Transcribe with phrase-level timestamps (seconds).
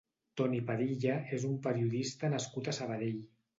[0.39, 3.25] Toni Padilla és un periodista nascut a Sabadell.